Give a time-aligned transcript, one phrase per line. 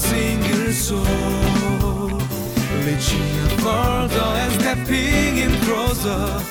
[0.00, 1.04] single soul.
[3.60, 6.42] Further and stepping in closer.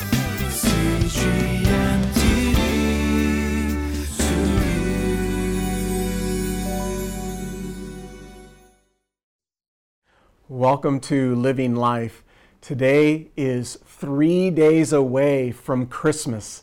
[10.47, 12.23] Welcome to Living Life.
[12.61, 16.61] Today is three days away from Christmas.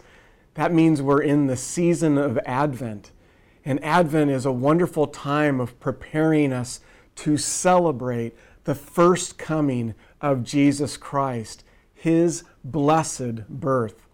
[0.55, 3.11] That means we're in the season of Advent.
[3.67, 6.79] And Advent is a wonderful time of preparing us
[7.17, 14.07] to celebrate the first coming of Jesus Christ, his blessed birth.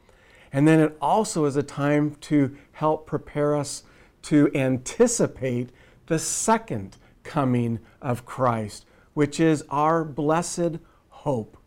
[0.55, 3.83] And then it also is a time to help prepare us
[4.23, 5.69] to anticipate
[6.07, 10.79] the second coming of Christ, which is our blessed
[11.11, 11.59] hope.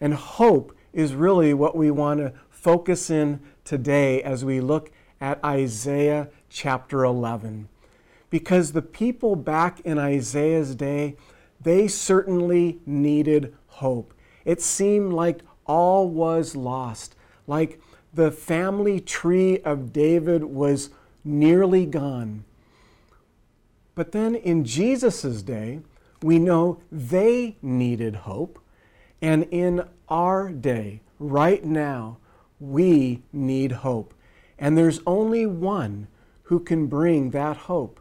[0.00, 5.42] And hope is really what we want to focus in today as we look at
[5.44, 7.68] Isaiah chapter 11.
[8.30, 11.14] Because the people back in Isaiah's day,
[11.60, 14.14] they certainly needed hope.
[14.46, 17.14] It seemed like all was lost,
[17.46, 17.78] like
[18.14, 20.88] the family tree of David was
[21.22, 22.44] nearly gone.
[23.94, 25.80] But then in Jesus' day,
[26.22, 28.58] we know they needed hope.
[29.20, 32.16] And in our day, right now,
[32.58, 34.14] we need hope.
[34.58, 36.08] And there's only one
[36.46, 38.00] who can bring that hope.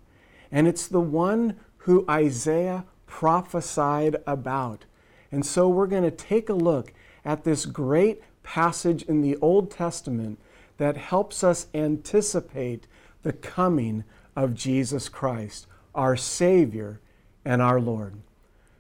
[0.52, 4.86] And it's the one who Isaiah prophesied about.
[5.32, 9.72] And so we're going to take a look at this great passage in the Old
[9.72, 10.40] Testament
[10.78, 12.88] that helps us anticipate
[13.24, 14.04] the coming
[14.36, 17.00] of Jesus Christ, our Savior
[17.44, 18.16] and our Lord.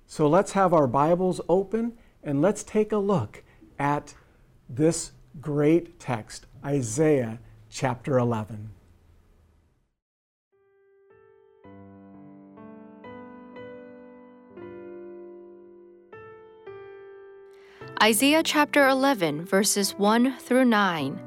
[0.06, 1.94] So let's have our Bibles open
[2.24, 3.44] and let's take a look
[3.80, 4.14] at
[4.70, 8.70] this great text, Isaiah chapter 11.
[18.04, 21.18] Isaiah chapter 11, verses 1 through 9.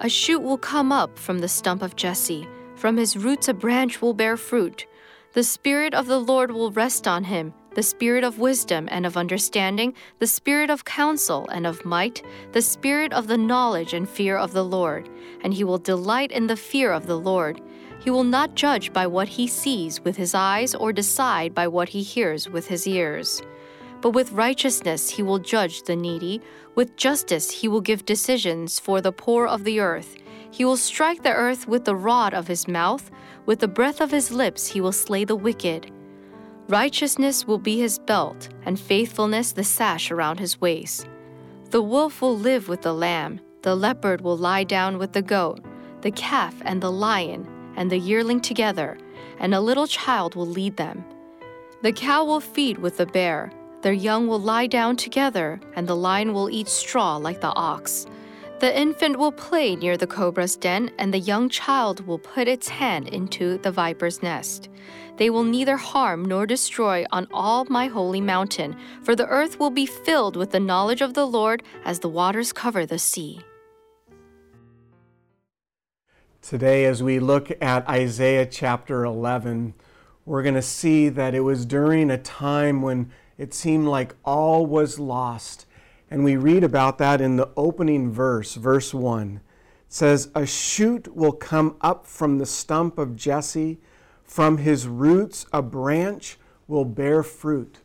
[0.00, 4.02] A shoot will come up from the stump of Jesse, from his roots a branch
[4.02, 4.86] will bear fruit.
[5.32, 9.16] The Spirit of the Lord will rest on him the Spirit of wisdom and of
[9.16, 12.22] understanding, the Spirit of counsel and of might,
[12.52, 15.08] the Spirit of the knowledge and fear of the Lord.
[15.42, 17.62] And he will delight in the fear of the Lord.
[18.00, 21.88] He will not judge by what he sees with his eyes or decide by what
[21.88, 23.40] he hears with his ears.
[24.02, 26.42] But with righteousness he will judge the needy,
[26.74, 30.16] with justice he will give decisions for the poor of the earth.
[30.50, 33.12] He will strike the earth with the rod of his mouth,
[33.46, 35.90] with the breath of his lips he will slay the wicked.
[36.68, 41.08] Righteousness will be his belt, and faithfulness the sash around his waist.
[41.70, 45.64] The wolf will live with the lamb, the leopard will lie down with the goat,
[46.00, 47.46] the calf and the lion,
[47.76, 48.98] and the yearling together,
[49.38, 51.04] and a little child will lead them.
[51.82, 53.52] The cow will feed with the bear
[53.82, 58.06] their young will lie down together, and the lion will eat straw like the ox.
[58.60, 62.68] The infant will play near the cobra's den, and the young child will put its
[62.68, 64.68] hand into the viper's nest.
[65.16, 69.70] They will neither harm nor destroy on all my holy mountain, for the earth will
[69.70, 73.40] be filled with the knowledge of the Lord as the waters cover the sea.
[76.40, 79.74] Today, as we look at Isaiah chapter 11,
[80.24, 84.66] we're going to see that it was during a time when it seemed like all
[84.66, 85.66] was lost.
[86.10, 89.36] And we read about that in the opening verse, verse 1.
[89.36, 89.40] It
[89.88, 93.78] says, A shoot will come up from the stump of Jesse,
[94.22, 97.80] from his roots a branch will bear fruit.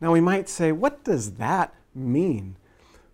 [0.00, 2.56] Now we might say, What does that mean?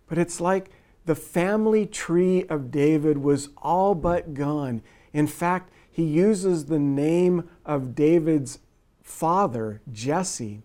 [0.07, 0.71] But it's like
[1.05, 4.81] the family tree of David was all but gone.
[5.13, 8.59] In fact, he uses the name of David's
[9.01, 10.63] father, Jesse.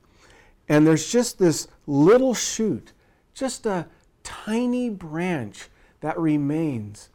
[0.69, 2.93] And there's just this little shoot,
[3.35, 3.87] just a
[4.23, 5.69] tiny branch
[6.01, 7.09] that remains.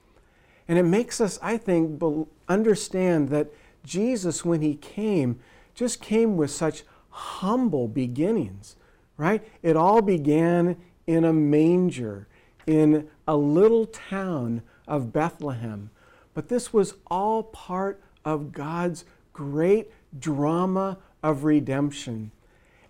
[0.67, 2.01] And it makes us, I think,
[2.47, 3.49] understand that
[3.83, 5.39] Jesus, when he came,
[5.73, 8.75] just came with such humble beginnings,
[9.17, 9.45] right?
[9.61, 10.77] It all began
[11.07, 12.27] in a manger
[12.65, 15.89] in a little town of Bethlehem.
[16.33, 22.31] But this was all part of God's great drama of redemption.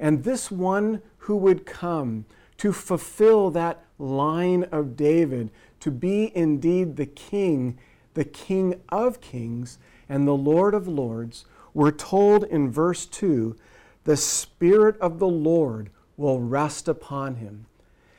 [0.02, 2.26] And this one who would come
[2.58, 7.78] to fulfill that line of David, to be indeed the king,
[8.16, 9.78] the king of kings,
[10.10, 13.56] and the Lord of lords, we're told in verse 2
[14.04, 17.68] the Spirit of the Lord will rest upon him.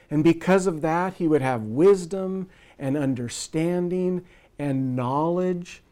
[0.08, 4.24] And because of that, he would have wisdom and understanding
[4.58, 5.82] and knowledge.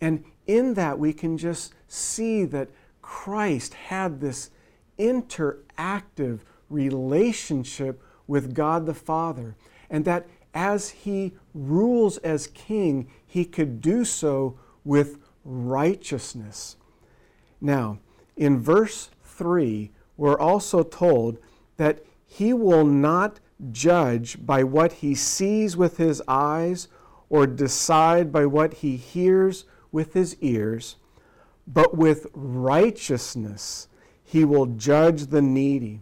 [0.00, 2.70] And in that, we can just see that
[3.02, 4.50] Christ had this
[4.98, 9.56] interactive relationship with God the Father,
[9.88, 16.76] and that as he rules as king, he could do so with righteousness.
[17.60, 17.98] Now,
[18.36, 21.38] in verse 3, we're also told
[21.76, 23.38] that he will not
[23.70, 26.88] judge by what he sees with his eyes
[27.28, 30.96] or decide by what he hears with his ears,
[31.66, 33.88] but with righteousness
[34.36, 35.98] he will judge the needy.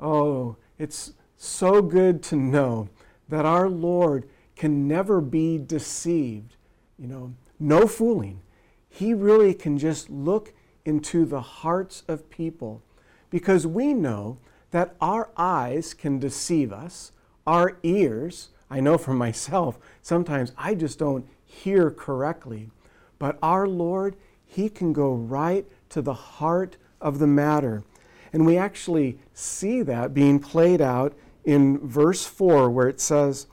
[0.00, 2.88] Oh, it's so good to know
[3.28, 6.56] that our Lord can never be deceived.
[6.98, 8.40] You know, no fooling.
[8.88, 10.54] He really can just look
[10.86, 12.80] into the hearts of people
[13.28, 14.38] because we know
[14.70, 17.12] that our eyes can deceive us,
[17.46, 22.70] our ears, I know for myself, sometimes I just don't hear correctly.
[23.18, 24.16] But our Lord,
[24.46, 27.84] He can go right to the heart of the matter.
[28.32, 33.46] And we actually see that being played out in verse 4, where it says,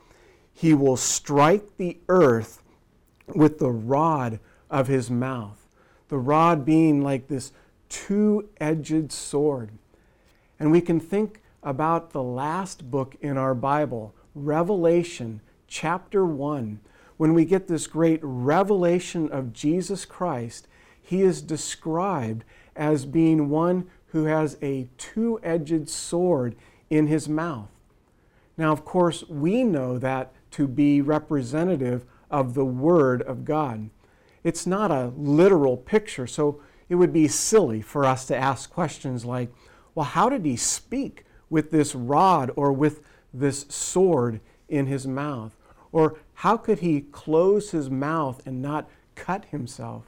[0.52, 2.62] He will strike the earth
[3.32, 5.68] with the rod of His mouth.
[6.08, 7.52] The rod being like this
[7.88, 9.70] two edged sword.
[10.58, 16.80] And we can think about the last book in our Bible, Revelation chapter 1.
[17.18, 20.66] When we get this great revelation of Jesus Christ,
[21.00, 22.44] he is described
[22.76, 26.54] as being one who has a two edged sword
[26.90, 27.68] in his mouth.
[28.56, 33.90] Now, of course, we know that to be representative of the Word of God.
[34.44, 39.24] It's not a literal picture, so it would be silly for us to ask questions
[39.24, 39.50] like,
[39.94, 43.00] well, how did he speak with this rod or with
[43.32, 45.56] this sword in his mouth?
[45.90, 50.04] Or how could he close his mouth and not cut himself?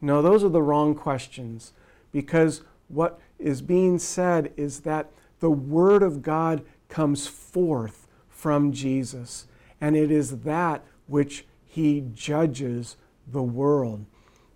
[0.00, 1.72] No, those are the wrong questions
[2.12, 5.10] because what is being said is that
[5.40, 9.46] the Word of God comes forth from Jesus,
[9.80, 12.96] and it is that which he judges
[13.26, 14.04] the world.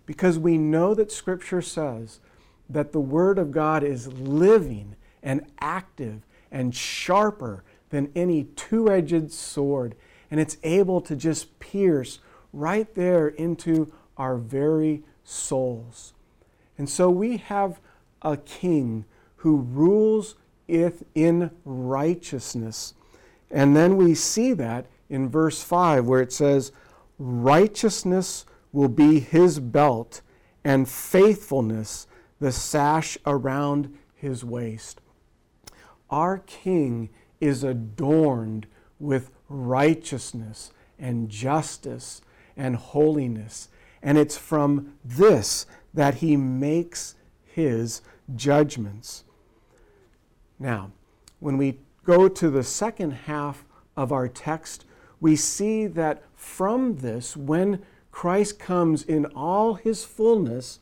[0.05, 2.19] Because we know that Scripture says
[2.69, 9.31] that the Word of God is living and active and sharper than any two edged
[9.31, 9.95] sword,
[10.29, 12.19] and it's able to just pierce
[12.51, 16.12] right there into our very souls.
[16.77, 17.79] And so we have
[18.21, 19.05] a king
[19.37, 20.35] who rules
[20.67, 22.93] in righteousness.
[23.51, 26.71] And then we see that in verse 5 where it says,
[27.19, 30.21] Righteousness will be his belt,
[30.63, 32.07] and faithfulness
[32.39, 34.99] the sash around his waist.
[36.09, 37.09] Our King
[37.39, 38.67] is adorned
[38.99, 42.21] with righteousness and justice
[42.55, 43.69] and holiness.
[44.01, 48.01] And it's from this that he makes his
[48.35, 49.23] judgments.
[50.59, 50.91] Now,
[51.39, 54.85] when we go to the second half of our text,
[55.19, 57.81] we see that from this, when
[58.11, 60.79] Christ comes in all his fullness,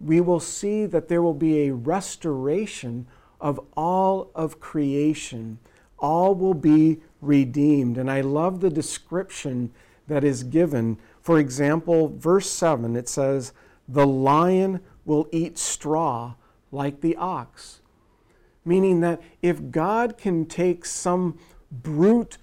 [0.00, 3.06] we will see that there will be a restoration
[3.40, 5.58] of all of creation.
[5.98, 7.98] All will be redeemed.
[7.98, 9.72] And I love the description
[10.06, 10.98] that is given.
[11.20, 13.52] For example, verse 7, it says,
[13.88, 16.34] The lion will eat straw
[16.70, 17.80] like the ox.
[18.64, 21.38] Meaning that if God can take some
[21.72, 22.36] brute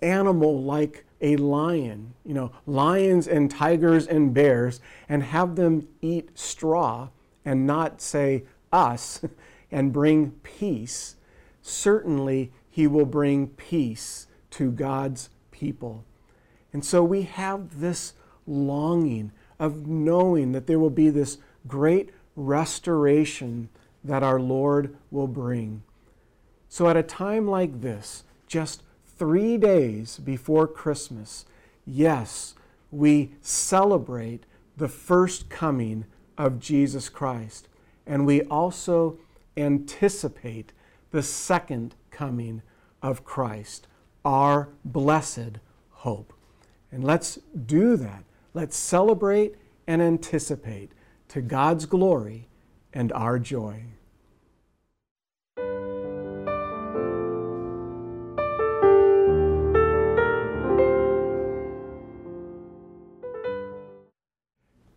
[0.00, 6.38] animal like a lion, you know, lions and tigers and bears, and have them eat
[6.38, 7.08] straw
[7.44, 9.22] and not say us
[9.70, 11.16] and bring peace,
[11.62, 16.04] certainly he will bring peace to God's people.
[16.72, 18.12] And so we have this
[18.46, 23.68] longing of knowing that there will be this great restoration
[24.04, 25.82] that our Lord will bring.
[26.68, 28.82] So at a time like this, just
[29.18, 31.46] three days before Christmas,
[31.86, 32.54] yes,
[32.90, 34.44] we celebrate
[34.76, 36.04] the first coming
[36.36, 37.68] of Jesus Christ.
[38.06, 39.18] And we also
[39.56, 40.72] anticipate
[41.10, 42.62] the second coming
[43.02, 43.86] of Christ,
[44.24, 45.58] our blessed
[45.90, 46.32] hope.
[46.92, 48.24] And let's do that.
[48.56, 49.54] Let's celebrate
[49.86, 50.92] and anticipate
[51.28, 52.48] to God's glory
[52.90, 53.82] and our joy.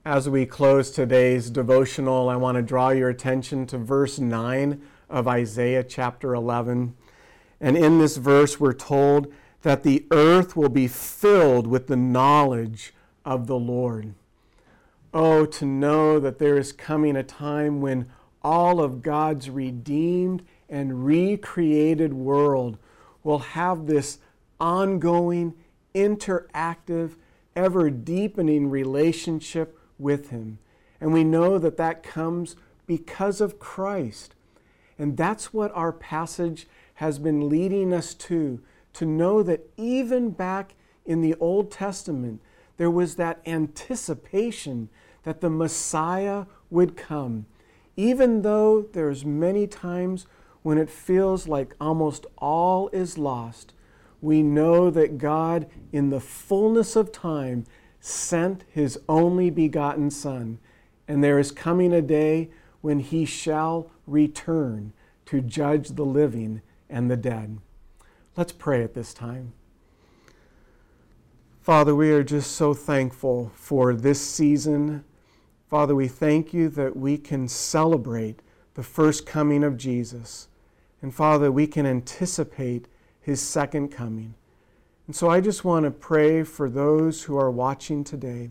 [0.05, 5.27] As we close today's devotional, I want to draw your attention to verse 9 of
[5.27, 6.95] Isaiah chapter 11.
[7.59, 12.93] And in this verse, we're told that the earth will be filled with the knowledge
[13.29, 14.15] of the Lord.
[15.13, 18.09] Oh, to know that there is coming a time when
[18.41, 22.79] all of God's redeemed and recreated world
[23.23, 24.17] will have this
[24.59, 25.53] ongoing,
[25.93, 27.17] interactive,
[27.55, 30.57] ever deepening relationship with Him.
[30.99, 32.55] And we know that that comes
[32.87, 34.33] because of Christ.
[34.97, 38.59] And that's what our passage has been leading us to,
[38.93, 40.73] to know that even back
[41.05, 42.41] in the Old Testament,
[42.79, 44.87] there was that anticipation
[45.23, 47.45] that the Messiah would come.
[47.97, 50.25] Even though there's many times
[50.61, 53.73] when it feels like almost all is lost,
[54.21, 57.65] we know that God, in the fullness of time,
[57.99, 60.57] sent his only begotten Son.
[61.05, 64.93] And there is coming a day when he shall return
[65.25, 67.57] to judge the living and the dead.
[68.37, 69.51] Let's pray at this time.
[71.69, 75.03] Father, we are just so thankful for this season.
[75.69, 78.39] Father, we thank you that we can celebrate
[78.73, 80.47] the first coming of Jesus.
[81.03, 82.87] And Father, we can anticipate
[83.21, 84.33] his second coming.
[85.05, 88.49] And so I just want to pray for those who are watching today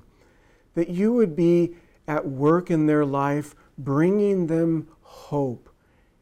[0.75, 1.75] that you would be
[2.07, 5.69] at work in their life, bringing them hope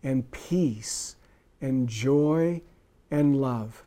[0.02, 1.16] and peace
[1.60, 2.62] and joy
[3.10, 3.85] and love.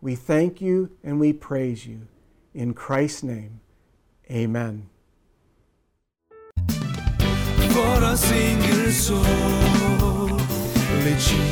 [0.00, 2.08] We thank you and we praise you.
[2.54, 3.60] In Christ's name,
[4.30, 4.88] amen.
[6.66, 9.22] For a single soul,
[11.04, 11.50] reaching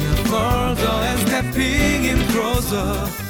[1.05, 3.29] and stepping in closer.